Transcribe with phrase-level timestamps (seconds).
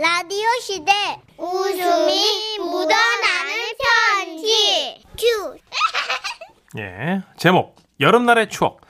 [0.00, 0.90] 라디오 시대
[1.36, 3.54] 웃음이 묻어나는
[4.24, 5.58] 편지 큐
[6.80, 7.20] 예.
[7.36, 8.80] 제목 여름날의 추억.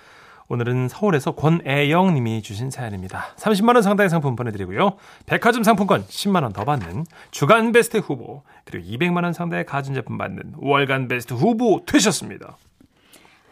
[0.49, 3.35] 오늘은 서울에서 권애영 님이 주신 사연입니다.
[3.38, 4.99] 30만 원 상당의 상품 보내 드리고요.
[5.27, 10.54] 백화점 상품권 10만 원 더 받는 주간 베스트 후보 그리고 200만 원 상당의 가전제품 받는
[10.58, 12.56] 월간 베스트 후보 되셨습니다.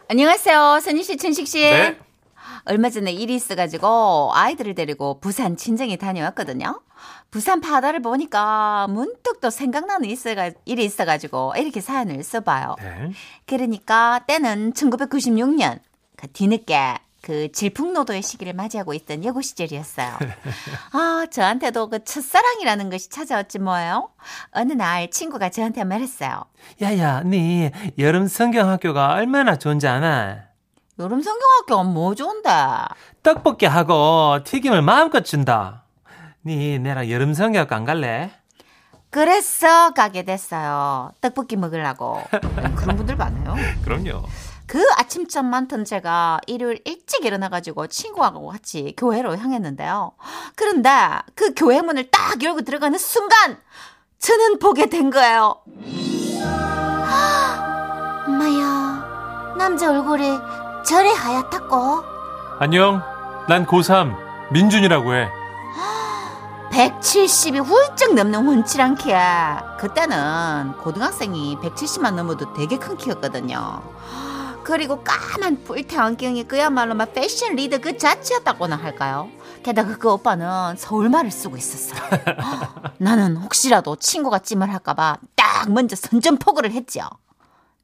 [0.08, 0.78] 안녕하세요.
[0.80, 1.60] 선희 씨, 천식 씨.
[1.60, 1.96] 네.
[2.64, 6.80] 얼마 전에 일이 있어가지고 아이들을 데리고 부산 친정에 다녀왔거든요.
[7.30, 12.76] 부산 바다를 보니까 문득 또 생각나는 있어가, 일이 있어가지고 이렇게 사연을 써봐요.
[12.80, 13.10] 네.
[13.46, 15.78] 그러니까 때는 1996년
[16.16, 20.16] 그 뒤늦게 그 질풍노도의 시기를 맞이하고 있던 여고 시절이었어요.
[20.92, 24.10] 아, 저한테도 그 첫사랑이라는 것이 찾아왔지 뭐예요.
[24.52, 26.44] 어느 날 친구가 저한테 말했어요.
[26.80, 30.47] 야야, 네 여름 성경학교가 얼마나 좋은지 아나?
[30.98, 32.50] 여름 성경학교가 뭐 좋은데?
[33.22, 35.84] 떡볶이 하고 튀김을 마음껏 준다.
[36.42, 38.32] 네 내랑 여름 성경학교 안 갈래?
[39.10, 41.12] 그래서 가게 됐어요.
[41.20, 42.20] 떡볶이 먹으려고.
[42.76, 43.54] 그런 분들 많아요.
[43.84, 44.24] 그럼요.
[44.66, 50.12] 그 아침잠 많던 제가 일요일 일찍 일어나가지고 친구하고 같이 교회로 향했는데요.
[50.56, 50.90] 그런데
[51.34, 53.56] 그 교회 문을 딱 열고 들어가는 순간
[54.18, 55.62] 저는 보게 된 거예요.
[58.26, 60.38] 엄마야, 남자 얼굴이
[60.84, 62.02] 저리 하얗다고.
[62.58, 63.02] 안녕.
[63.48, 64.14] 난 고3
[64.52, 65.28] 민준이라고 해.
[66.70, 69.76] 170이 훌쩍 넘는 훤칠한 키야.
[69.80, 73.82] 그때는 고등학생이 170만 넘어도 되게 큰 키였거든요.
[74.62, 79.28] 그리고 까만 뿔테 안경이 그야말로 막 패션 리더 그 자체였다고나 할까요?
[79.62, 82.00] 게다가 그 오빠는 서울말을 쓰고 있었어요.
[82.98, 87.00] 나는 혹시라도 친구가 찜을 할까봐 딱 먼저 선전포고를 했죠.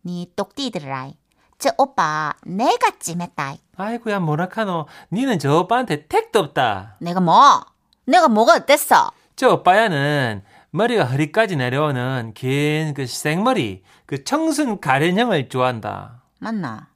[0.05, 1.17] 니 똑띠들라이.
[1.59, 3.55] 저 오빠 내가 찜했다.
[3.77, 4.87] 아이고야 뭐라카노.
[5.13, 6.97] 니는 저 오빠한테 택도 없다.
[7.01, 7.65] 내가 뭐?
[8.07, 9.11] 내가 뭐가 어땠어?
[9.37, 16.23] 저 오빠야는 머리가 허리까지 내려오는 긴 그 생머리, 그 청순 가련형을 좋아한다.
[16.41, 16.89] 맞나?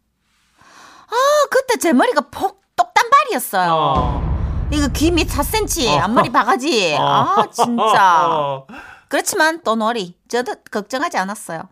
[0.61, 1.15] 아,
[1.51, 3.73] 그때 제 머리가 폭 똑 단발이었어요.
[3.73, 4.69] 어.
[4.71, 6.01] 이거 귀밑 4cm, 어.
[6.03, 6.95] 앞머리 바가지.
[7.01, 7.51] 아, 어.
[7.51, 8.63] 진짜.
[9.09, 10.17] 그렇지만 또 놀이.
[10.29, 11.63] 저도 걱정하지 않았어요.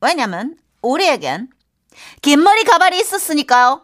[0.00, 1.48] 왜냐면, 우리에겐
[2.20, 3.82] 긴 머리 가발이 있었으니까요.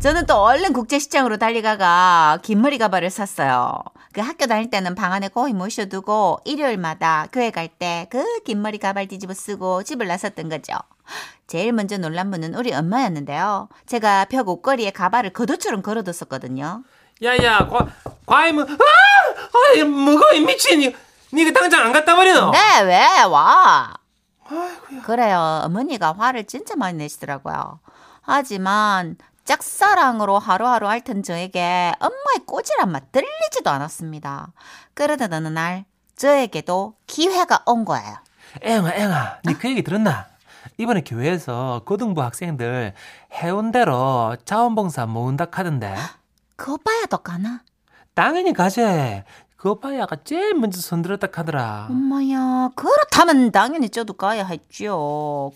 [0.00, 3.78] 저는 또 얼른 국제시장으로 달려가가 긴 머리 가발을 샀어요.
[4.12, 8.78] 그 학교 다닐 때는 방 안에 거의 모셔두고 일요일마다 교회 갈 때 그 긴 머리
[8.78, 10.74] 가발 뒤집어 쓰고 집을 나섰던 거죠.
[11.46, 13.68] 제일 먼저 놀란 분은 우리 엄마였는데요.
[13.86, 16.82] 제가 벽 옷걸이에 가발을 거도처럼 걸어뒀었거든요.
[17.22, 17.86] 야야, 과,
[18.26, 18.74] 과일은, 아!
[19.72, 20.80] 아이, 무거워, 이 미친.
[20.80, 20.94] 니,
[21.32, 22.50] 니가 당장 안 갔다 버리노?
[22.50, 23.22] 네, 왜?
[23.22, 23.94] 와.
[25.04, 25.62] 그래요.
[25.64, 27.80] 어머니가 화를 진짜 많이 내시더라고요.
[28.22, 34.52] 하지만 짝사랑으로 하루하루 앓던 저에게 엄마의 꼬질한 맛 들리지도 않았습니다.
[34.94, 35.84] 그러던 어느 날
[36.16, 38.16] 저에게도 기회가 온 거예요.
[38.64, 40.26] 애영아, 애영아, 니그 얘기 들었나?
[40.78, 42.92] 이번에 교회에서 고등부 학생들
[43.32, 45.94] 해운대로 자원봉사 모은다 카던데.
[46.56, 47.62] 그 오빠야도 가나?
[48.14, 49.24] 당연히 가재.
[49.56, 51.86] 그 오빠야가 제일 먼저 손들었다 카더라.
[51.90, 55.52] 엄마야, 그렇다면 당연히 저도 가야 했죠.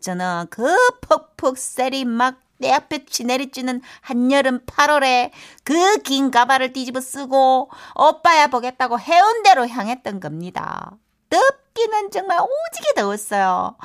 [0.00, 0.64] 저는 그
[1.00, 5.30] 퍽퍽 셀이 막 내 앞에 치내리쬐는 한여름 8월에
[5.64, 10.92] 그 긴 가발을 뒤집어 쓰고 오빠야 보겠다고 해운대로 향했던 겁니다.
[11.30, 13.76] 덥기는 정말 오지게 더웠어요.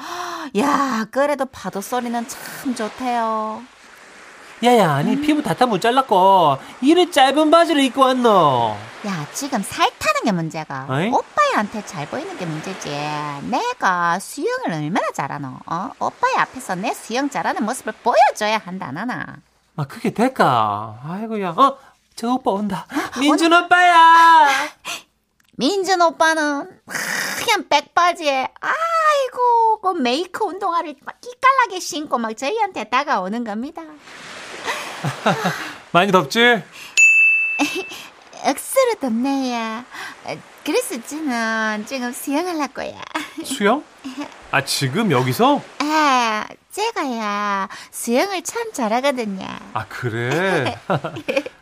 [0.58, 3.64] 야, 그래도 파도 소리는 참 좋대요.
[4.64, 8.76] 야야, 니 피부 다 타면 잘랐고, 이래 짧은 바지를 입고 왔노.
[9.08, 10.86] 야, 지금 살 타는 게 문제가.
[10.90, 11.08] 어이?
[11.10, 12.90] 오빠야한테 잘 보이는 게 문제지.
[13.44, 15.48] 내가 수영을 얼마나 잘하노?
[15.66, 15.92] 어?
[16.00, 19.38] 오빠의 앞에서 내 수영 잘하는 모습을 보여줘야 한다, 나나.
[19.78, 21.00] 아, 그게 될까?
[21.08, 21.52] 아이고야.
[21.52, 21.78] 어?
[22.16, 22.86] 저 오빠 온다.
[23.18, 24.50] 민준 오빠야!
[25.56, 33.84] 민준 오빠는 하얀 백바지에, 아이고, 그 메이크 운동화를 막 기깔나게 신고 막 저희한테 다가오는 겁니다.
[35.92, 36.40] 많이 덥지?
[38.46, 39.84] 억수로 덥네요.
[40.26, 42.94] 어, 그래서 저는 지금 수영을 할 거야.
[43.44, 43.84] 수영?
[44.52, 45.62] 아, 지금 여기서?
[45.80, 49.46] 아, 제가야 수영을 참 잘하거든요.
[49.74, 50.80] 아, 그래?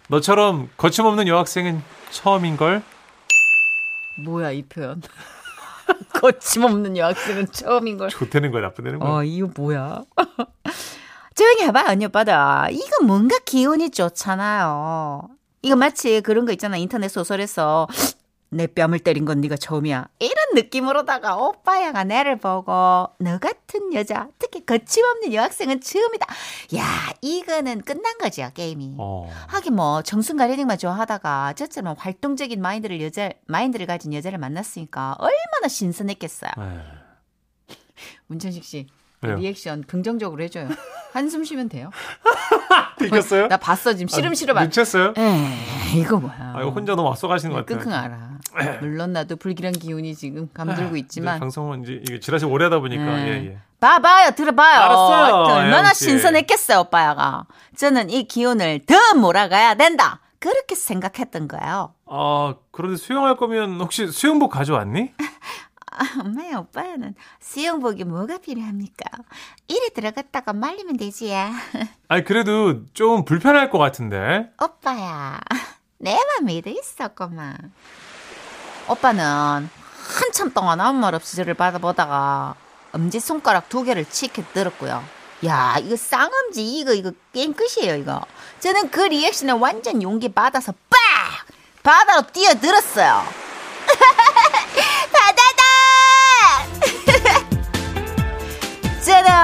[0.08, 1.82] 너처럼 거침없는 여학생은
[2.12, 2.82] 처음인 걸?
[4.20, 5.02] 뭐야 이 표현?
[6.14, 8.10] 거침없는 여학생은 처음인 걸.
[8.10, 9.12] 좋다는 거야, 나쁘다는 거야?
[9.12, 10.04] 어, 이거 뭐야?
[11.38, 12.68] 조용히 해봐, 언니 오빠다.
[12.72, 15.30] 이거 뭔가 기운이 좋잖아요.
[15.62, 16.78] 이거 마치 그런 거 있잖아.
[16.78, 17.88] 인터넷 소설에서
[18.50, 20.08] 내 뺨을 때린 건 네가 처음이야.
[20.18, 22.72] 이런 느낌으로다가 오빠야가 내를 보고
[23.20, 26.26] 너 같은 여자, 특히 거침없는 여학생은 처음이다.
[26.76, 26.86] 야,
[27.22, 28.96] 이거는 끝난 거죠 게임이.
[28.98, 29.30] 어.
[29.50, 36.50] 하긴 뭐 청순가련형만 좋아하다가 저처럼 활동적인 마인드를 여자 마인드를 가진 여자를 만났으니까 얼마나 신선했겠어요.
[36.58, 37.76] 네.
[38.26, 38.88] 문천식 씨
[39.22, 39.36] 왜요?
[39.36, 40.70] 리액션 긍정적으로 해줘요.
[41.18, 41.90] 한숨 쉬면 돼요.
[43.04, 43.48] 이겼어요?
[43.48, 44.66] 나 봤어 지금 시름시름 안.
[44.66, 45.16] 미쳤어요?
[45.18, 46.54] 에이 이거 뭐야.
[46.56, 47.80] 아, 이거 혼자 너무 앞서가시는 것 같아요.
[47.80, 48.78] 끙끙 앓아.
[48.82, 53.04] 물론 나도 불길한 기운이 지금 감돌고 네, 있지만 방송은 이제 이게 지라시 오래 하다 보니까
[53.04, 53.28] 네.
[53.28, 53.58] 예, 예.
[53.80, 54.80] 봐봐요, 들어봐요.
[54.80, 56.06] 알았어요, 얼마나 씨.
[56.06, 57.46] 신선했겠어요, 오빠야가.
[57.76, 60.20] 저는 이 기운을 더 몰아가야 된다.
[60.40, 61.94] 그렇게 생각했던 거예요.
[62.06, 65.14] 아, 그런데 수영할 거면 혹시 수영복 가져왔니?
[65.98, 69.06] 아, 엄마야, 오빠야는 수영복이 뭐가 필요합니까?
[69.68, 71.34] 이래 들어갔다가 말리면 되지.
[72.08, 74.52] 아니, 그래도 좀 불편할 것 같은데.
[74.62, 75.40] 오빠야,
[75.98, 77.74] 내만 믿어 있었구만.
[78.88, 79.70] 오빠는
[80.20, 82.56] 한참 동안 아무 말 없이 저를 받아보다가
[82.94, 85.04] 엄지손가락 두 개를 치켜 들었고요.
[85.46, 88.22] 야, 이거 쌍엄지, 이거, 이거 게임 끝이에요, 이거.
[88.60, 90.98] 저는 그 리액션에 완전 용기 받아서 빡!
[91.84, 93.47] 바다로 뛰어들었어요.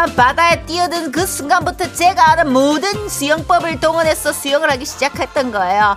[0.07, 5.95] 바다에 뛰어든 그 순간부터 제가 아는 모든 수영법을 동원해서 수영을 하기 시작했던 거예요.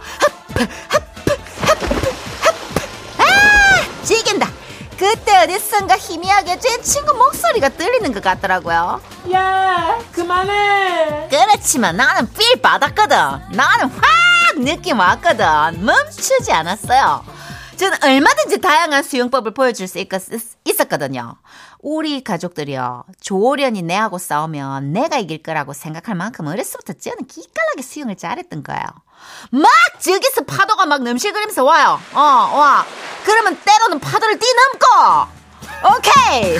[3.18, 4.48] 아, 지긴다.
[4.98, 9.00] 그때 어디선가 희미하게 제 친구 목소리가 들리는 것 같더라고요.
[9.32, 11.28] 야, 그만해.
[11.28, 13.16] 그렇지만 나는 필 받았거든.
[13.50, 15.84] 나는 확 느낌 왔거든.
[15.84, 17.24] 멈추지 않았어요.
[17.76, 20.08] 저는 얼마든지 다양한 수영법을 보여줄 수 있,
[20.64, 21.36] 있었거든요.
[21.80, 23.04] 우리 가족들이요.
[23.20, 28.82] 조련이 내하고 싸우면 내가 이길 거라고 생각할 만큼 어렸을 부터 저는 기깔나게 수영을 잘했던 거예요.
[29.50, 32.00] 막 저기서 파도가 막 넘실거리면서 와요.
[32.12, 32.84] 어, 와.
[33.24, 35.36] 그러면 때로는 파도를 뛰넘고.
[35.96, 36.56] 오케이.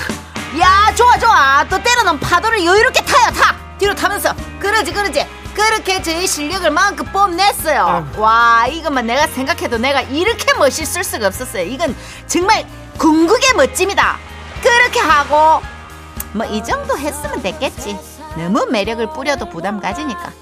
[0.61, 1.67] 야, 좋아, 좋아.
[1.69, 3.57] 또 때로는 파도를 여유롭게 타요, 타.
[3.79, 4.35] 뒤로 타면서.
[4.61, 5.27] 그러지, 그러지.
[5.55, 8.13] 그렇게 저희 실력을 마음껏 뽐냈어요.
[8.19, 11.63] 와, 이것만 내가 생각해도 내가 이렇게 멋있을 수가 없었어요.
[11.65, 11.97] 이건
[12.27, 12.67] 정말
[12.99, 14.19] 궁극의 멋짐이다.
[14.63, 15.65] 그렇게 하고,
[16.35, 17.99] 뭐, 이 정도 했으면 됐겠지.
[18.37, 20.33] 너무 매력을 뿌려도 부담 가지니까.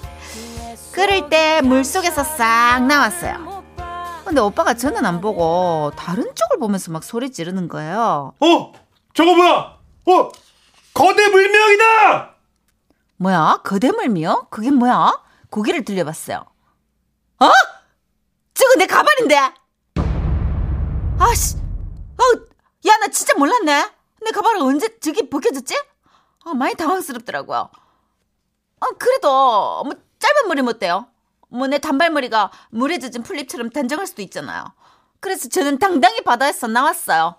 [0.92, 3.64] 그럴 때 물속에서 싹 나왔어요.
[4.24, 8.32] 근데 오빠가 저는 안 보고 다른 쪽을 보면서 막 소리 지르는 거예요.
[8.40, 8.72] 어!
[9.12, 9.78] 저거 뭐야!
[10.06, 10.30] 어!
[10.94, 12.30] 거대 물명이다!
[13.16, 13.60] 뭐야?
[13.64, 14.46] 거대물미요?
[14.50, 15.20] 그게 뭐야?
[15.50, 16.38] 고개를 들려봤어요.
[16.38, 17.50] 어?
[18.54, 19.36] 저거 내 가발인데?
[21.18, 22.22] 아씨, 어,
[22.88, 23.90] 야, 나 진짜 몰랐네.
[24.24, 25.74] 내 가발을 언제 저기 벗겨졌지?
[26.44, 27.70] 아, 많이 당황스럽더라고요.
[28.80, 29.28] 아, 그래도,
[29.84, 31.06] 뭐, 짧은 머리 어때요?
[31.48, 34.64] 뭐, 내 단발머리가 물에 젖은 풀잎처럼 단정할 수도 있잖아요.
[35.20, 37.36] 그래서 저는 당당히 바다에서 나왔어요.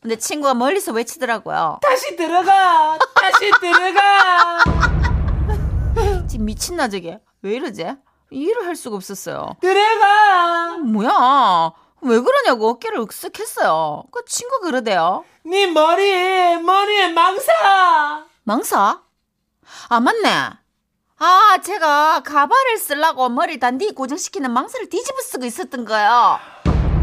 [0.00, 1.78] 근데 친구가 멀리서 외치더라고요.
[1.82, 2.98] 다시 들어가.
[3.14, 4.58] 다시 들어가.
[6.28, 7.86] 지금 미친나 저게 왜 이러지?
[8.30, 9.56] 이해를 할 수가 없었어요.
[9.60, 10.76] 들어가.
[10.78, 11.72] 뭐야?
[12.04, 14.10] 왜 그러냐고 어깨를 윽쓱했어요.
[14.10, 15.24] 그 친구 그러대요.
[15.44, 18.24] 네 머리에 머리에 망사.
[18.44, 19.00] 망사?
[19.88, 20.50] 아 맞네.
[21.18, 26.38] 아 제가 가발을 쓰려고 머리 단디 고정시키는 망사를 뒤집어 쓰고 있었던 거예요.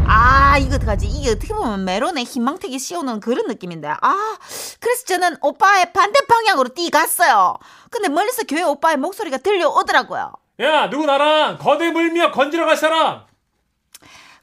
[0.06, 1.06] 아 이거 어떡하지?
[1.06, 3.88] 이게 어떻게 보면 메론에 희망택이 씌우는 그런 느낌인데.
[3.88, 4.36] 아
[4.78, 7.54] 그래서 저는 오빠의 반대 방향으로 뛰갔어요.
[7.90, 10.32] 근데 멀리서 교회 오빠의 목소리가 들려오더라고요.
[10.60, 13.24] 야, 누구 나랑 거대 물명 건지러 갈 사람!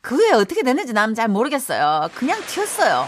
[0.02, 2.10] 그 후에 어떻게 됐는지 난잘 모르겠어요.
[2.16, 3.08] 그냥 튀었어요.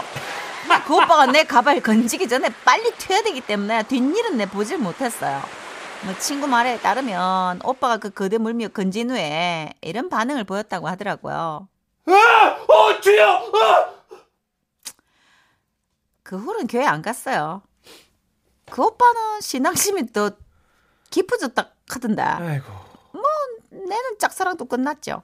[0.86, 5.42] 그 오빠가 내 가발 건지기 전에 빨리 튀어야 되기 때문에 뒷일은 내 보질 못했어요.
[6.04, 11.68] 뭐 친구 말에 따르면 오빠가 그 거대 물미어 건진 후에 이런 반응을 보였다고 하더라고요.
[12.06, 12.12] 아!
[12.68, 13.50] 어, 주여!
[13.54, 13.92] 아!
[16.22, 17.62] 그 후로는 교회 안 갔어요.
[18.70, 20.30] 그 오빠는 신앙심이 더
[21.10, 22.22] 깊어졌다 하던데.
[22.22, 22.66] 아이고.
[23.70, 25.22] 내는 짝사랑도 끝났죠.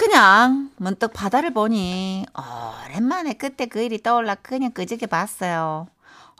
[0.00, 2.24] 그냥 문득 바다를 보니
[2.88, 5.88] 오랜만에 그때 그 일이 떠올라 그냥 끄적여 봤어요.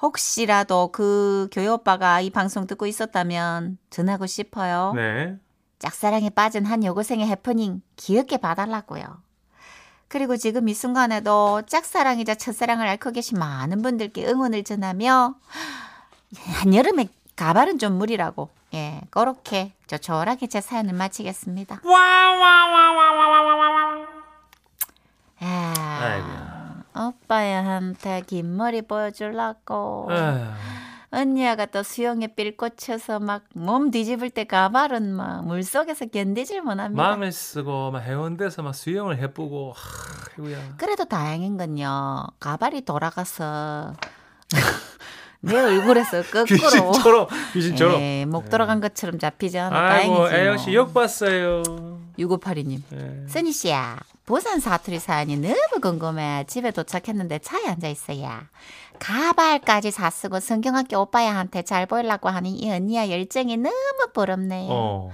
[0.00, 4.94] 혹시라도 그 교회 오빠가 이 방송 듣고 있었다면 전하고 싶어요.
[4.96, 5.36] 네.
[5.78, 9.04] 짝사랑에 빠진 한 여고생의 해프닝 기억해 봐달라고요.
[10.08, 15.34] 그리고 지금 이 순간에도 짝사랑이자 첫사랑을 앓고 계신 많은 분들께 응원을 전하며
[16.62, 17.08] 한여름에
[17.40, 21.80] 가발은 좀 무리라고 예 그렇게 조촐하게 제 사연을 마치겠습니다.
[25.40, 28.82] 아, 오빠야한테 긴 머리
[30.10, 30.44] 에휴.
[31.12, 37.02] 언니야가 또 수영에 삘 꽂혀서 막 몸 뒤집을 때 가발은 막 물속에서 견디질 못합니다.
[37.02, 40.74] 마음에 쓰고 막 해운대에서 막 수영을 해보고 하, 아이고야.
[40.76, 42.26] 그래도 다행인 건요.
[42.38, 43.94] 가발이 돌아가서
[45.42, 48.00] 내 얼굴에서 거꾸로 귀신처럼 귀신처럼.
[48.00, 50.34] 예, 목 돌아간 것처럼 잡히지 않아 아이고 다행이지.
[50.36, 51.62] 애영 씨욕 봤어요.
[52.18, 52.82] 6582님.
[52.92, 53.26] 예.
[53.28, 53.98] 써니 씨야.
[54.26, 56.44] 부산 사투리 사연이 너무 궁금해.
[56.46, 58.28] 집에 도착했는데 차에 앉아 있어요.
[58.98, 63.74] 가발까지 사 쓰고 성경학교 오빠야한테 잘 보이려고 하는 이 언니야 열정이 너무
[64.12, 64.68] 부럽네요.
[64.70, 65.10] 어.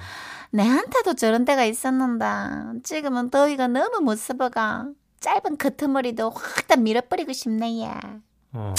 [0.51, 4.87] 내한테도 저런 때가 있었는데 지금은 더위가 너무 무서워가
[5.21, 7.93] 짧은 커트머리도 확 다 밀어버리고 싶네요.
[8.53, 8.75] 어.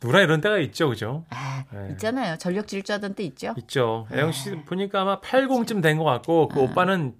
[0.00, 1.24] 누나 이런 때가 있죠, 그죠?
[1.30, 1.88] 아, 네.
[1.92, 2.36] 있잖아요.
[2.36, 3.54] 전력 질주하던 때 있죠.
[3.58, 4.06] 있죠.
[4.12, 4.64] 애영 씨 네.
[4.64, 7.14] 보니까 아마 80쯤 된 것 같고 그 오빠는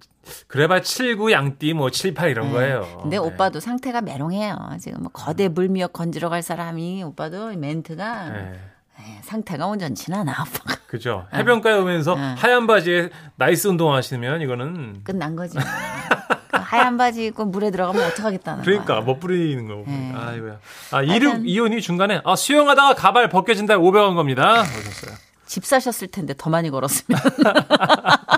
[0.47, 2.53] 그래봐 79 양띠 뭐 78 이런 네.
[2.53, 2.81] 거예요.
[3.01, 3.17] 근데 네.
[3.17, 4.57] 오빠도 상태가 메롱해요.
[4.79, 8.53] 지금 뭐 거대 물미역 건지러 갈 사람이 오빠도 멘트가 네.
[8.97, 11.27] 네, 상태가 온전치 않아 오빠가 그죠.
[11.33, 12.21] 해변가에 오면서 네.
[12.37, 15.57] 하얀 바지에 나이키 운동화 신으면 이거는 끝난 거지.
[16.65, 19.01] 그 하얀 바지 입고 물에 들어가면 어떡하겠다는 그러니까.
[19.01, 19.83] 못 부리는 거고.
[19.87, 20.13] 네.
[20.15, 20.59] 아이고야.
[20.91, 24.61] 아, 이륙 이혼이 중간에 아, 수영하다가 가발 벗겨진다 500원 겁니다.
[24.61, 25.15] 오셨어요.
[25.45, 27.19] 집 사셨을 텐데 더 많이 걸었으면.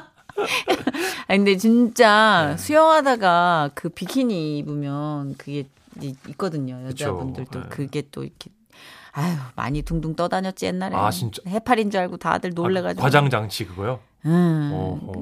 [1.29, 2.57] 아 근데 진짜 네.
[2.57, 5.67] 수영하다가 그 비키니 입으면 그게
[6.01, 6.81] 이- 있거든요.
[6.87, 7.65] 여자분들도 네.
[7.69, 8.49] 그게 또 이렇게
[9.13, 10.95] 아유 많이 둥둥 떠다녔지 옛날에.
[10.95, 11.41] 아, 진짜?
[11.47, 13.01] 해파리인 줄 알고 다들 놀래가지고.
[13.01, 13.99] 아, 과장 장치 그거요.
[14.27, 14.69] 음.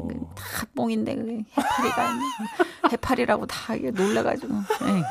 [0.09, 2.23] 그- 다 뽕인데 그게 해파리가 아니야.
[2.91, 5.03] 해파리라고 다 이게 놀래가지고 에이,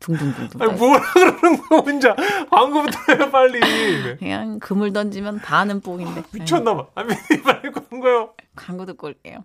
[0.00, 0.62] 둥둥둥둥.
[0.62, 2.14] 아니 떠 뭐라 그러는 거 혼자
[2.50, 3.60] 광고부터 해요 빨리.
[3.60, 4.16] 네.
[4.16, 6.20] 그냥 그물 던지면 반은 뽕인데.
[6.20, 6.86] 에이, 미쳤나 봐.
[6.94, 7.08] 아니
[7.44, 8.34] 빨리 광고요.
[8.56, 9.44] 광고 듣고 올게요.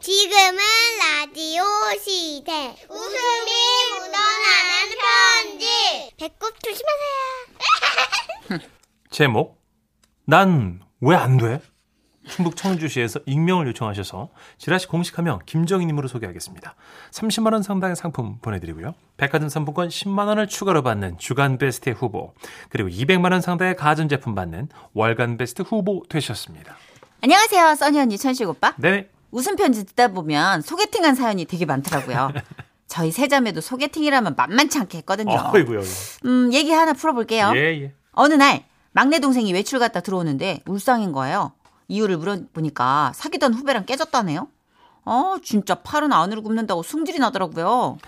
[0.00, 0.58] 지금은
[0.98, 1.62] 라디오
[2.02, 2.76] 시대.
[2.90, 3.50] 웃음이
[3.90, 6.12] 묻어나는 편지.
[6.18, 8.58] 배꼽 조심하세요.
[9.10, 9.62] 제목
[10.26, 11.60] 난 왜 안 돼?
[12.28, 14.28] 충북 청주시에서 익명을 요청하셔서
[14.58, 16.74] 지라시 공식하면 김정희님으로 소개하겠습니다.
[17.10, 18.94] 30만 원 상당의 상품 보내드리고요.
[19.16, 22.34] 백화점 상품권 10만 원을 추가로 받는 주간 베스트 후보
[22.68, 26.76] 그리고 200만 원 상당의 가전 제품 받는 월간 베스트 후보 되셨습니다.
[27.22, 28.74] 안녕하세요, 써니 언니 천식 오빠.
[28.76, 29.08] 네.
[29.30, 32.32] 웃음 편지 듣다 보면 소개팅한 사연이 되게 많더라고요.
[32.86, 35.50] 저희 세자매도 소개팅이라면 만만치 않게 했거든요.
[35.52, 35.80] 어이구요.
[36.26, 37.52] 음, 얘기 하나 풀어볼게요.
[37.56, 37.92] 예, 예.
[38.12, 41.52] 어느 날 막내 동생이 외출 갔다 들어오는데 울상인 거예요.
[41.88, 44.48] 이유를 물어보니까 사귀던 후배랑 깨졌다네요.
[45.04, 47.98] 어, 진짜 팔은 안으로 굽는다고 승질이 나더라고요.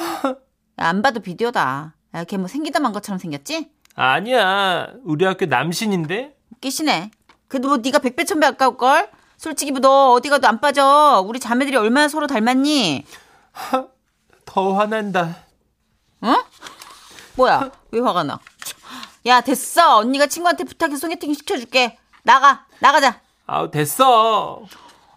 [0.00, 0.34] 야,
[0.88, 1.94] 안 봐도 비디오다.
[2.14, 3.70] 야, 걔 뭐 생기다 만 것처럼 생겼지?
[3.94, 4.88] 아니야.
[5.04, 6.36] 우리 학교 남신인데?
[6.54, 7.10] 웃기시네.
[7.48, 9.10] 그래도 뭐 네가 백배 천배 아까울 걸.
[9.36, 11.24] 솔직히 뭐 너 어디 가도 안 빠져.
[11.26, 13.04] 우리 자매들이 얼마나 서로 닮았니?
[14.44, 15.36] 더 화난다.
[17.36, 17.70] 뭐야?
[17.92, 18.38] 왜 화가 나?
[19.26, 19.98] 야 됐어.
[19.98, 21.98] 언니가 친구한테 부탁해서 소개팅 시켜줄게.
[22.22, 22.66] 나가.
[22.80, 23.20] 나가자.
[23.46, 24.62] 아우 됐어.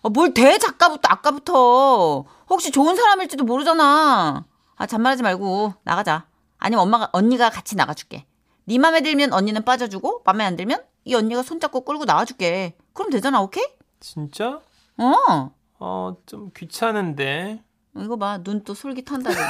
[0.01, 0.57] 어, 뭘 돼?
[0.57, 2.25] 작가부터 아까부터.
[2.49, 4.45] 혹시 좋은 사람일지도 모르잖아.
[4.75, 6.25] 아 잔말하지 말고 나가자.
[6.57, 8.25] 아니면 엄마가 언니가 같이 나가줄게.
[8.65, 12.77] 네 맘에 들면 언니는 빠져주고 맘에 안 들면 이 언니가 손잡고 끌고 나와줄게.
[12.93, 13.65] 그럼 되잖아, 오케이?
[13.99, 14.59] 진짜?
[14.97, 15.51] 어.
[15.79, 17.63] 어, 좀 귀찮은데.
[17.97, 19.45] 이거 봐, 눈 또 솔깃한다, 지금.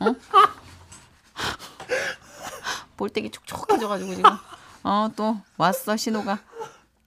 [0.00, 0.14] 어?
[2.96, 4.30] 볼때기 촉촉해져가지고 지금.
[4.84, 6.38] 어, 또 왔어, 신호가.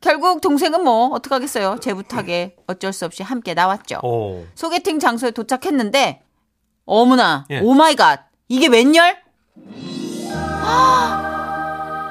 [0.03, 1.77] 결국 동생은 뭐, 어떡하겠어요.
[1.79, 3.99] 제 부탁에 어쩔 수 없이 함께 나왔죠.
[4.03, 4.43] 어.
[4.53, 6.21] 소개팅 장소에 도착했는데,
[6.85, 7.61] 어머나, 예.
[7.61, 8.19] Oh my god.
[8.49, 9.15] 이게 웬열?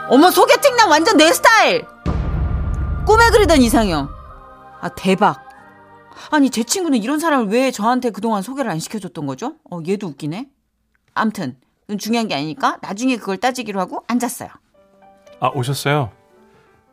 [0.08, 1.84] 어머, 소개팅 남 완전 내 스타일!
[3.06, 4.08] 꿈에 그리던 이상형.
[4.80, 5.46] 아, 대박.
[6.30, 9.56] 아니, 제 친구는 이런 사람을 왜 저한테 그동안 소개를 안 시켜줬던 거죠?
[9.70, 10.48] 어, 얘도 웃기네.
[11.12, 11.58] 암튼,
[11.98, 14.48] 중요한 게 아니니까 나중에 그걸 따지기로 하고 앉았어요.
[15.40, 16.10] 아, 오셨어요?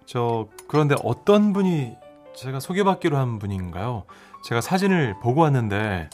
[0.06, 1.98] 저, 그런데 어떤 분이
[2.36, 4.04] 제가 소개받기로 한 분인가요?
[4.46, 6.12] 제가 사진을 보고 왔는데,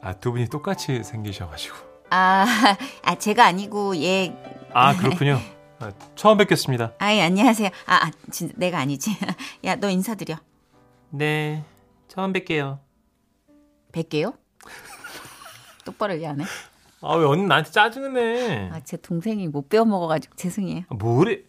[0.00, 1.76] 아, 두 분이 똑같이 생기셔가지고.
[2.08, 2.46] 아,
[3.04, 4.34] 아 제가 아니고 얘.
[4.72, 5.38] 아, 그렇군요.
[5.80, 6.94] 아, 처음 뵙겠습니다.
[6.98, 7.68] 아이, 안녕하세요.
[7.84, 9.10] 아, 아, 진짜 내가 아니지.
[9.64, 10.36] 야, 너 인사드려.
[11.10, 11.62] 네,
[12.08, 12.78] 처음 뵐게요.
[13.92, 14.34] 뵐게요?
[15.84, 16.44] 똑바로 얘기하네.
[17.02, 18.70] 아, 왜 언니 나한테 짜증을 내?
[18.72, 20.84] 아, 제 동생이 못 배워 먹어가지고 죄송해요.
[20.88, 21.42] 아, 뭐래?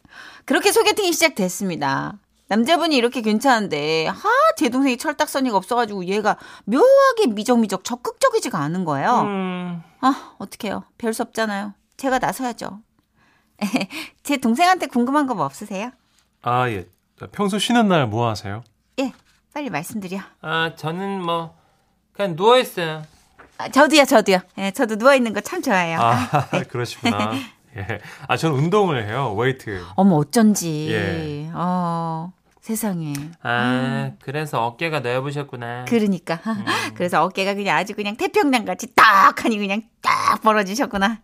[0.43, 2.19] 그렇게 소개팅이 시작됐습니다.
[2.55, 9.21] 남자분이 이렇게 괜찮은데, 하, 제 동생이 철딱서니가 없어가지고 얘가 묘하게 미적미적 적극적이지가 않은 거예요.
[9.21, 10.83] 음, 아, 어떡해요.
[10.97, 11.73] 별 수 없잖아요.
[11.95, 12.79] 제가 나서야죠.
[14.23, 15.91] 제 동생한테 궁금한 거 뭐 없으세요?
[16.41, 16.87] 아, 예.
[17.31, 18.63] 평소 쉬는 날 뭐 하세요?
[18.99, 19.13] 예,
[19.53, 20.19] 빨리 말씀드려.
[20.41, 21.55] 아, 저는 뭐,
[22.11, 23.03] 그냥 누워 있어요.
[23.59, 24.39] 아, 저도요, 저도요.
[24.57, 25.99] 예, 저도 누워 있는 거 참 좋아해요.
[26.01, 26.27] 아,
[26.69, 27.31] 그러시구나.
[27.77, 28.01] 예.
[28.27, 29.33] 아, 저는 운동을 해요.
[29.35, 29.81] 웨이트.
[29.95, 30.87] 어머, 어쩐지.
[30.91, 31.49] 예.
[31.53, 32.10] 어,
[32.61, 33.13] 세상에.
[33.41, 35.85] 아, 그래서 어깨가 넓으셨구나.
[35.87, 36.39] 그러니까.
[36.45, 36.65] 음.
[36.95, 41.19] 그래서 어깨가 그냥 아주 그냥 태평양 같이 딱 하니 그냥 딱 벌어지셨구나.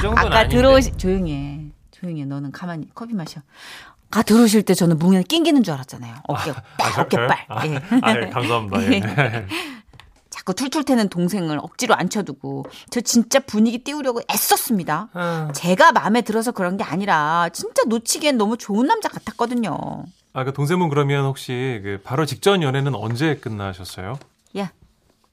[0.00, 0.46] 그 아까.
[0.48, 1.60] 들어오시 조용히 해.
[1.90, 2.24] 조용히 해.
[2.26, 3.40] 너는 가만히 커피 마셔.
[4.08, 6.14] 아까 들어오실 때 저는 뭉에 낑기는 줄 알았잖아요.
[6.28, 7.04] 어깨 딱 아, 저- 저요?
[7.26, 7.46] 어깨빨.
[7.48, 7.76] 아, 예.
[8.02, 8.82] 아, 예, 감사합니다.
[8.92, 9.46] 예.
[10.30, 15.08] 자꾸 툴툴 태는 동생을 억지로 앉혀두고 저 진짜 분위기 띄우려고 애썼습니다.
[15.12, 20.04] 아, 제가 마음에 들어서 그런 게 아니라 진짜 놓치기엔 너무 좋은 남자 같았거든요.
[20.36, 24.18] 아, 그 동생분 그러면 혹시 그 바로 직전 연애는 언제 끝나셨어요?
[24.58, 24.70] 야,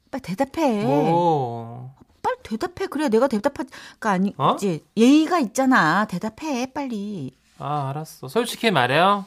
[0.10, 0.82] 빨리 대답해.
[0.86, 1.94] 뭐.
[2.22, 2.88] 빨리 대답해.
[2.88, 4.36] 그래야 내가 대답하가 아니지.
[4.38, 4.56] 어?
[4.96, 6.06] 예의가 있잖아.
[6.06, 7.36] 대답해, 빨리.
[7.60, 8.30] 아, 알았어.
[8.30, 9.26] 솔직히 말해요.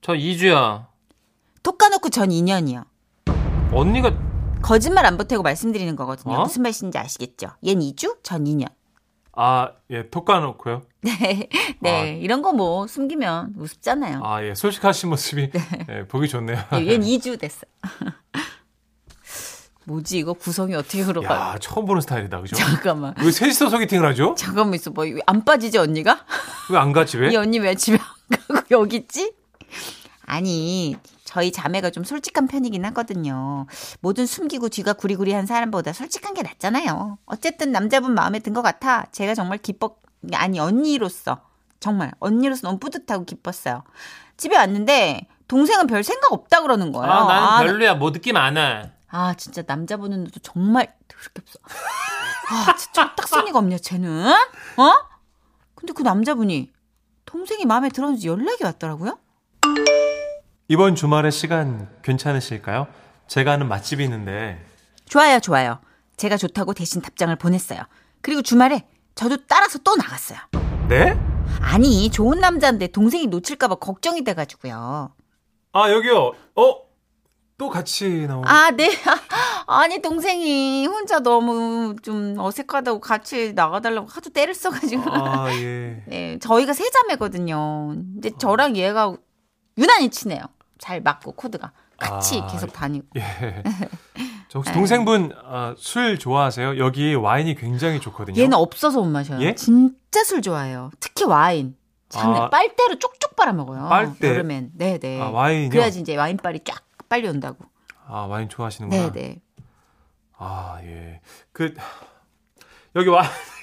[0.00, 0.86] 저 2주요.
[1.62, 2.86] 톡 까놓고 전 2년이요.
[3.74, 4.16] 언니가
[4.62, 6.36] 거짓말 안 보태고 말씀드리는 거거든요.
[6.36, 6.42] 어?
[6.44, 7.48] 무슨 말씀인지 아시겠죠?
[7.62, 8.70] 얜 2주, 전 2년.
[9.32, 10.84] 아, 예, 톡 까놓고요.
[11.02, 11.48] 네,
[11.80, 12.04] 네 아.
[12.04, 14.20] 이런 거 뭐 숨기면 우습잖아요.
[14.24, 15.50] 아, 예, 솔직하신 모습이
[15.88, 16.58] 예, 보기 좋네요.
[16.74, 17.62] 예, 얜 2주 됐어.
[19.84, 21.34] 뭐지 이거 구성이 어떻게 흘러가?
[21.54, 22.54] 야, 처음 보는 스타일이다, 그죠?
[22.56, 23.14] 잠깐만.
[23.18, 24.34] 왜 셋이서 소개팅을 하죠?
[24.36, 25.04] 잠깐만 있어 봐.
[25.04, 26.24] 이거 안 빠지지 언니가?
[26.70, 27.30] 왜 안 가지 왜?
[27.32, 29.32] 이 언니 왜 집에 안 가고 여기 있지?
[30.26, 33.66] 아니 저희 자매가 좀 솔직한 편이긴 하거든요.
[34.00, 37.18] 뭐든 숨기고 뒤가 구리구리한 사람보다 솔직한 게 낫잖아요.
[37.24, 39.06] 어쨌든 남자분 마음에 든 것 같아.
[39.12, 39.99] 제가 정말 기뻤
[40.34, 41.40] 아니 언니로서
[41.80, 43.82] 정말 언니로서 너무 뿌듯하고 기뻤어요.
[44.36, 47.10] 집에 왔는데 동생은 별 생각 없다 그러는 거예요.
[47.12, 47.94] 아, 나는 나- 별로야.
[47.94, 48.84] 뭐 느낌 안 와.
[49.08, 51.58] 아 진짜 남자분은 눈도 정말 더럽게 없어.
[52.48, 54.32] 아 진짜 딱선이가 없냐 쟤는?
[54.76, 54.92] 어?
[55.74, 56.70] 근데 그 남자분이
[57.24, 59.18] 동생이 마음에 들었는지 연락이 왔더라고요.
[60.68, 62.86] 이번 주말에 시간 괜찮으실까요?
[63.26, 64.64] 제가 아는 맛집이 있는데
[65.06, 65.80] 좋아요 좋아요.
[66.16, 67.80] 제가 좋다고 대신 답장을 보냈어요.
[68.20, 70.38] 그리고 주말에 저도 따라서 또 나갔어요.
[70.88, 71.18] 네?
[71.60, 75.12] 아니 좋은 남자인데 동생이 놓칠까봐 걱정이 돼가지고요.
[75.72, 76.32] 아 여기요.
[76.56, 76.90] 어?
[77.58, 78.42] 또 같이 나오.
[78.46, 78.88] 아 네.
[79.66, 85.02] 아니 동생이 혼자 너무 좀 어색하다고 같이 나가달라고 하도 때를 써가지고.
[85.12, 86.02] 아 예.
[86.08, 87.88] 네, 저희가 세 자매거든요.
[87.88, 89.14] 근데 저랑 얘가
[89.76, 90.40] 유난히 친해요.
[90.78, 93.06] 잘 맞고 코드가 같이 아, 계속 다니고.
[93.16, 93.62] 예.
[94.50, 96.76] 저 혹시 동생분 아, 술 좋아하세요?
[96.78, 98.36] 여기 와인이 굉장히 좋거든요.
[98.42, 99.40] 얘는 없어서 못 마셔요.
[99.42, 99.54] 예?
[99.54, 100.90] 진짜 술 좋아해요.
[100.98, 101.76] 특히 와인.
[102.08, 102.50] 참 아.
[102.50, 103.88] 빨대로 쪽쪽 빨아 먹어요.
[103.88, 104.28] 빨대?
[104.28, 104.72] 여름엔.
[104.74, 105.20] 네 네.
[105.20, 105.70] 아, 와인이요?
[105.70, 107.64] 그래야지 이제 와인빨이 쫙 빨리 온다고.
[108.08, 109.12] 아 와인 좋아하시는구나.
[109.12, 109.40] 네 네.
[110.36, 111.20] 아 예.
[111.52, 111.72] 그
[112.96, 113.30] 여기 와인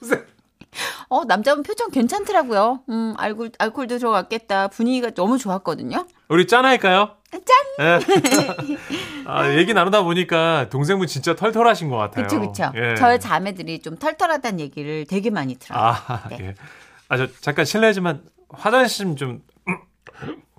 [0.00, 0.22] 주세요.
[1.08, 2.80] 어 남자분 표정 괜찮더라고요.
[2.88, 4.66] 음 알콜 알콜도 들어갔겠다.
[4.68, 6.04] 분위기가 너무 좋았거든요.
[6.28, 7.12] 우리 짠할까요?
[7.44, 7.56] 짠.
[7.80, 7.98] 예.
[9.26, 12.24] 아, 얘기 나누다 보니까 동생분 진짜 털털하신 것 같아요.
[12.26, 12.72] 그쵸 그쵸.
[12.76, 12.94] 예.
[12.96, 15.78] 저희 자매들이 좀 털털하다는 얘기를 되게 많이 들어요.
[15.80, 16.38] 아, 네.
[16.40, 16.54] 예.
[17.08, 19.42] 아, 저 잠깐 실례지만 화장실 좀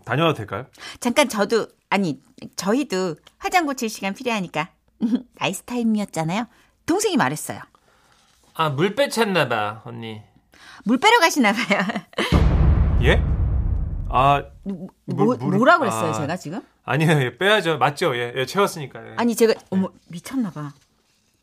[0.05, 0.65] 다녀와도 될까요?
[0.99, 2.19] 잠깐 저도 아니
[2.55, 4.69] 저희도 화장 고칠 시간 필요하니까
[5.39, 6.45] nice timing이었잖아요.
[6.85, 7.59] 동생이 말했어요.
[8.53, 10.21] 아, 물 빼러 갔나봐, 언니.
[10.83, 11.79] 물 빼러 가시나 봐요.
[13.03, 13.21] 예?
[14.09, 16.13] 아, 뭐, 물- 뭐라 그랬어요, 아.
[16.13, 16.61] 제가 지금?
[16.83, 17.11] 아니에요.
[17.21, 17.77] 예, 빼야죠.
[17.77, 18.15] 맞죠?
[18.15, 19.05] 예, 예 채웠으니까.
[19.05, 19.15] 예.
[19.17, 20.73] 아니 제가 어머 미쳤나 봐.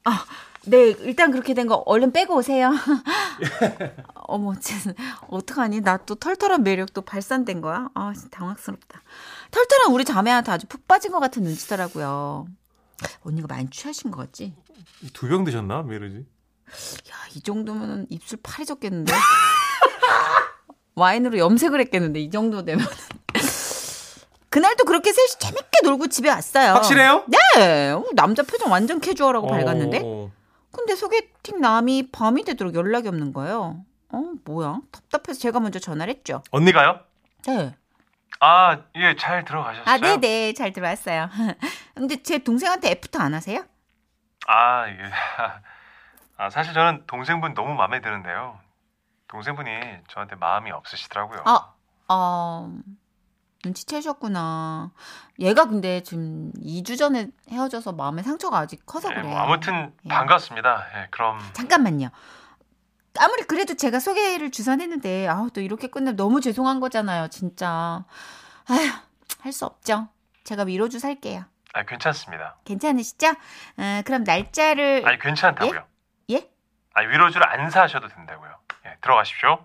[0.05, 0.25] 아,
[0.67, 2.73] 네 일단 그렇게 된 거 얼른 빼고 오세요.
[4.27, 4.75] 어머, 쟤
[5.29, 5.81] 어떡하니?
[5.83, 7.89] 나 또 털털한 매력 또 발산된 거야?
[7.95, 9.03] 아, 진짜 당황스럽다.
[9.51, 12.47] 털털한 우리 자매한테 아주 푹 빠진 것 같은 눈치더라고요.
[13.23, 14.55] 언니가 많이 취하신 것 같지?
[15.13, 15.81] 두 병 드셨나?
[15.87, 16.17] 왜 이러지?
[16.19, 19.13] 야, 이 정도면 입술 파래졌겠는데?
[20.95, 22.87] 와인으로 염색을 했겠는데, 이 정도 되면.
[24.51, 26.75] 그날도 그렇게 셋이 재밌게 놀고 집에 왔어요.
[26.75, 27.25] 확실해요?
[27.27, 27.91] 네.
[27.91, 30.01] 어, 남자 표정 완전 캐주얼하고 밝았는데.
[30.05, 30.31] 어,
[30.71, 33.85] 근데 소개팅 남이 밤이 되도록 연락이 없는 거예요.
[34.11, 34.79] 어, 뭐야?
[34.93, 36.43] 답답해서 제가 먼저 전화를 했죠.
[36.53, 37.01] 언니가요?
[37.49, 37.75] 네.
[38.39, 39.85] 아, 예, 잘 들어가셨어요?
[39.87, 40.53] 아, 네네.
[40.53, 41.29] 잘 들어왔어요.
[41.95, 43.65] 근데 제 동생한테 after 안 하세요?
[44.47, 44.99] 아, 예.
[46.37, 48.59] 아, 사실 저는 동생분 너무 마음에 드는데요.
[49.39, 49.71] 동생분이
[50.07, 51.43] 저한테 마음이 없으시더라고요.
[51.45, 51.73] 아,
[52.09, 52.73] 어,
[53.65, 54.93] 눈치채셨구나.
[55.41, 59.31] 얘가 근데 지금 2주 전에 헤어져서 마음에 상처가 아직 커서 예, 그래요.
[59.31, 60.09] 뭐 아무튼 예.
[60.09, 60.87] 반갑습니다.
[60.95, 62.11] 예, 그럼 잠깐만요.
[63.19, 68.05] 아무리 그래도 제가 소개를 주선했는데, 아우, 또 이렇게 끝내면 너무 죄송한 거잖아요, 진짜.
[68.69, 68.79] 아휴,
[69.41, 70.09] 할 수 없죠.
[70.45, 71.45] 제가 위로주 살게요.
[71.73, 72.57] 아, 괜찮습니다.
[72.65, 73.29] 괜찮으시죠?
[73.79, 75.03] 어, 그럼 날짜를.
[75.07, 75.85] 아니, 괜찮다고요.
[76.31, 76.49] 예?
[76.95, 78.55] 아, 위로주를 안 사셔도 된다고요.
[78.87, 79.65] 예, 들어가십시오.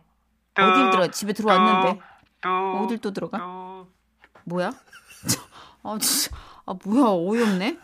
[0.54, 1.08] 뚜, 어딜 들어?
[1.08, 2.00] 집에 들어왔는데.
[2.42, 2.50] 뚜,
[2.84, 3.38] 어딜 또 들어가?
[3.38, 3.88] 뚜.
[4.46, 4.72] 뭐야?
[5.84, 6.36] 아, 진짜.
[6.66, 7.06] 아, 뭐야.
[7.12, 7.78] 어이없네.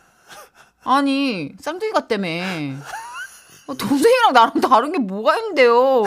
[0.86, 2.28] 아니, 쌍둥이 같다며.
[3.68, 6.04] 아, 동생이랑 나랑 다른 게 뭐가 있는데요?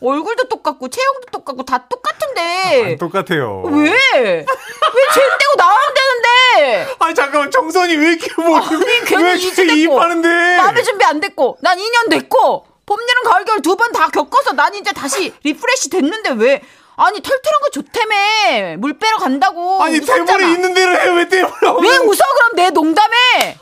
[0.00, 2.92] 얼굴도 똑같고 체형도 똑같고 다 똑같은데.
[2.92, 3.62] 안 똑같아요.
[3.62, 3.90] 왜?
[3.90, 6.94] 왜 쟤 떼고 나오면 되는데?
[6.98, 8.58] 아니 잠깐만 정선이 왜 이렇게 뭐
[9.06, 9.72] 괜히 왜 이렇게 됐고.
[9.74, 10.56] 이입하는데?
[10.56, 14.52] 마음의 준비 안 됐고 난 2년 됐고 봄, 여름, 가을, 겨울 두 번 다 겪어서
[14.52, 16.62] 난 이제 다시 refresh 됐는데 왜?
[16.96, 18.76] 아니 털털한 거 좋다며.
[18.78, 19.82] 물 빼러 간다고.
[19.82, 20.24] 아니 웃었잖아.
[20.26, 21.08] 대본에 있는 대로 해?
[21.10, 21.54] 왜 대본에
[21.88, 22.18] 왜 웃어?
[22.34, 23.58] 그럼 내 농담에.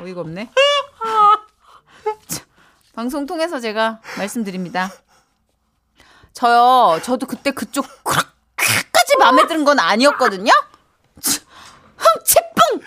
[0.00, 0.50] 어이가 없네.
[2.28, 2.42] 자,
[2.94, 4.90] 방송 통해서 제가 말씀드립니다.
[6.34, 10.52] 저요 저도 그때 그쪽 그렇게까지 마음에 드는 건 아니었거든요.
[11.20, 11.40] 치,
[11.96, 12.82] 흥치뿡!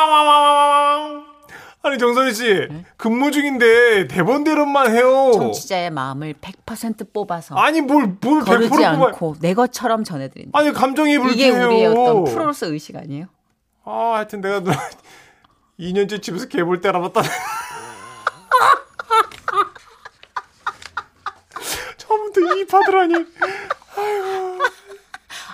[0.00, 1.29] 와와와와와와
[1.82, 5.32] 아니 정선이 씨 근무 중인데 대본대로만 해요.
[5.32, 11.20] 청취자의 마음을 100% 뽑아서 아니 뭘뭘 거르지 100%만 않고 내 것처럼 전해드린다 아니 감정이 이게
[11.22, 11.66] 불쾌해요.
[11.66, 13.26] 우리의 어떤 프로로서 의식 아니에요?
[13.84, 14.76] 아 하여튼 내가 누나
[15.78, 17.22] 2년째 집에서 개볼 때 알아봤다.
[21.96, 23.14] 처음부터 이입하더라니.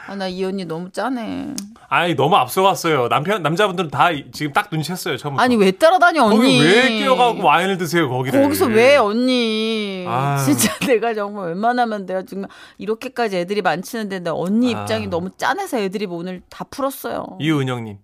[0.09, 1.55] 아나이 언니 너무 짜네
[1.89, 3.09] 아니 너무 앞서갔어요.
[3.09, 5.19] 남편 남자분들은 다 이- 지금 딱 눈치챘어요.
[5.19, 5.43] 처음부터.
[5.43, 8.43] 아니 왜 따라다녀 언니 거기 왜 끼어가고 와인을 드세요 거기를?
[8.43, 10.45] 거기서 왜 언니 아유.
[10.45, 14.81] 진짜 내가 정말 웬만하면 내가 정말 이렇게까지 애들이 많치는데 내 언니 아.
[14.83, 17.99] 입장이 너무 짠해서 애들이 오늘 다 풀었어요 이은영님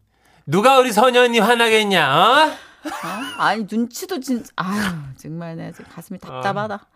[0.46, 2.16] 누가 우리 선현이 화나겠냐?
[2.16, 2.46] 어?
[2.88, 2.88] 어?
[3.38, 4.80] 아니 눈치도 진짜 아유
[5.16, 6.86] 정말 내가 지금 가슴이 답답하다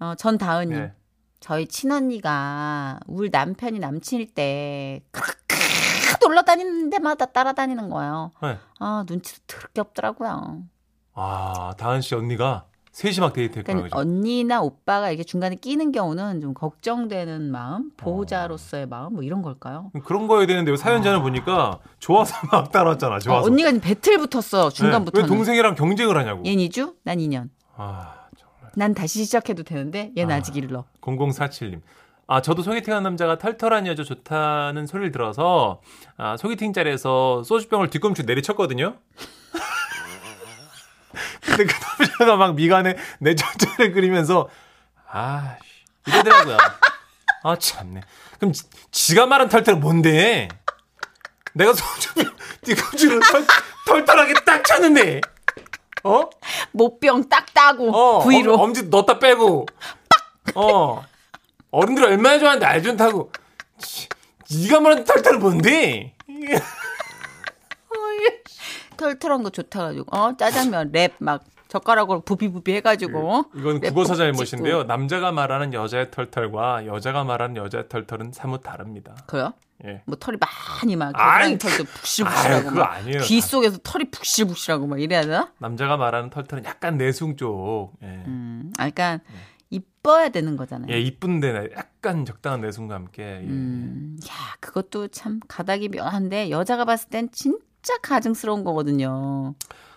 [0.00, 0.92] 어, 전다은님 네.
[1.40, 5.24] 저희 친언니가 울 남편이 남친일 때 그렇
[6.12, 8.58] 게 놀러 다니는 데마다 따라다니는 거예요 네.
[8.78, 10.62] 아 눈치도 더럽게 없더라고요
[11.14, 13.98] 아 다은 씨 언니가 셋이 막 데이트했구나 그러니까?
[13.98, 19.90] 언니나 오빠가 이게 중간에 끼는 경우는 좀 걱정되는 마음, 보호자로서의 마음 뭐 이런 걸까요?
[20.04, 23.16] 그런 거여야 되는데 사연자는 보니까 좋아서 막 따라왔잖아.
[23.16, 23.46] 어, 좋아서.
[23.46, 24.74] 언니가 지금 배틀 붙었어 네.
[24.74, 25.24] 중간부터는.
[25.24, 26.42] 왜 동생이랑 경쟁을 하냐고.
[26.42, 27.48] 얜 2주, 난 2년.
[27.76, 28.72] 아 정말.
[28.76, 30.38] 난 다시 시작해도 되는데 얘는 아.
[30.38, 30.42] 아.
[30.42, 30.84] 직 일러.
[31.00, 31.80] 0047님.
[32.32, 35.82] 아 저도 소개팅한 남자가 털털한 여자 좋다는 소리를 들어서
[36.16, 38.96] 아, 소개팅 자리에서 소주병을 뒤꿈치 내리쳤거든요.
[41.44, 44.48] 근데 그 남자가 막 미간에 내 전체를 그리면서
[45.10, 46.56] 아 씨, 이러더라고요.
[47.42, 48.00] 아 참네.
[48.38, 50.48] 그럼 지, 지가 말한 털털은 뭔데?
[51.52, 53.44] 내가 소주병 뒤꿈치로 털,
[53.88, 55.20] 털털하게 딱 쳤는데
[56.04, 56.30] 어?
[56.70, 58.20] 모병 딱 따고 어.
[58.20, 59.66] 엄, 엄지 넣었다 빼고.
[60.54, 61.11] 어.
[61.72, 63.32] 어른들 얼마나 좋아하는데 알좀 타고.
[63.78, 64.08] 치,
[64.62, 66.14] 네가 말하는 털털은 뭔데?
[68.96, 73.46] 털털한 거 좋다 가지고 어 짜장면 랩 막 젓가락으로 부비부비 해가지고.
[73.56, 74.80] 이건 랩 국어사 꼭 잘못인데요.
[74.80, 74.84] 찍고.
[74.84, 79.16] 남자가 말하는 여자의 털털과 여자가 말하는 여자의 털털은 사뭇 다릅니다.
[79.26, 79.54] 그래요?
[79.84, 80.02] 예.
[80.04, 83.22] 뭐 털이 많이 막 아이, 털도 푹실푹실하고 아니에요.
[83.22, 85.50] 귀 속에서 털이 푹실푹실하고 막 이래야 되나?
[85.58, 87.92] 남자가 말하는 털털은 약간 내숭 쪽.
[88.02, 88.06] 예.
[88.06, 89.24] 음, 아, 그러니까
[90.02, 90.92] 이뻐야 되는 거잖아요.
[90.92, 93.22] 예, 이쁜데 약간 적당한 내숭과 함께.
[93.22, 93.46] 예.
[93.46, 99.54] 음, 야, 그것도 참 가닥이 묘한데 여자가 봤을 땐 진짜 가증스러운 거거든요.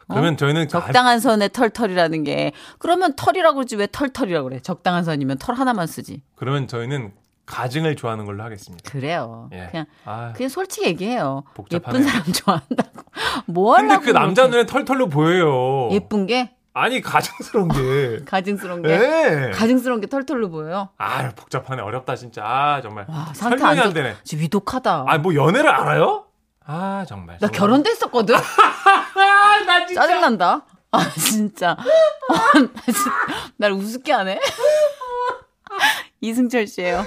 [0.08, 4.60] 그러면 저희는 가- 적당한 선의 털털이라는 게 그러면 털이라고 그러지 왜 털털이라고 그래?
[4.60, 6.22] 적당한 선이면 털 하나만 쓰지.
[6.36, 7.12] 그러면 저희는
[7.48, 8.88] 가증을 좋아하는 걸로 하겠습니다.
[8.92, 9.50] 그래요.
[9.54, 9.68] 예.
[9.72, 10.34] 그냥 아.
[10.36, 11.44] 그냥 솔직히 얘기해요.
[11.56, 12.04] 복잡하네요.
[12.04, 13.02] 예쁜 사람 좋아한다고.
[13.48, 14.46] 뭐 근데 하려고 그 남자.
[14.48, 15.90] 눈에 털털로 보여요.
[15.92, 18.20] 예쁜 게 아니 가증스러운 게.
[18.30, 19.52] 가증스러운 게 예.
[19.56, 20.90] 가증스러운 게 털털로 보여요.
[20.98, 22.44] 아 복잡하네 어렵다 진짜.
[22.46, 23.06] 아 정말.
[23.08, 24.16] 와, 상태 설명이 안 안 되네.
[24.26, 24.36] 좋.
[24.38, 25.06] 위독하다.
[25.08, 26.26] 아 뭐 연애를 알아요?
[26.66, 27.38] 아 정말.
[27.40, 28.36] 나 결혼도 했었거든.
[28.36, 30.02] 아나 진짜.
[30.02, 30.66] 짜증난다.
[30.92, 31.72] 아, 진짜.
[31.72, 33.12] 아, 나 진짜.
[33.58, 34.40] 날 우습게 하네.
[36.22, 37.06] 이승철 씨예요.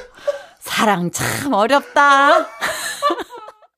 [0.61, 2.47] 사랑 참 어렵다.